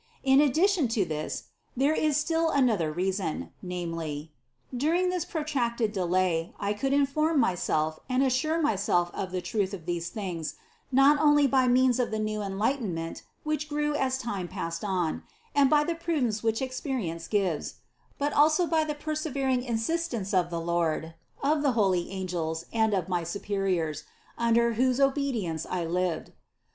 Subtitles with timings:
[0.23, 1.43] In addition to this,
[1.77, 4.31] there was still another rea son, namely:
[4.75, 9.85] During this protracted delay I could inform myself and assure myself of the truth of
[9.85, 10.55] these things
[10.91, 15.21] not only by means of the new enlightenment, which grew as time passed on,
[15.53, 17.75] and by the prudence which experience gives,
[18.17, 21.13] but also by the persevering insistence of the Lord,
[21.43, 24.03] of the holy angels and of my superiors,
[24.35, 26.31] under whose obedience I lived.